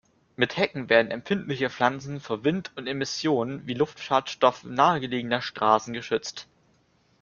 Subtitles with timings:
[0.35, 6.47] Mit Hecken werden empfindliche Pflanzen vor Wind und Emissionen wie Luftschadstoffen nahegelegener Straßen geschützt.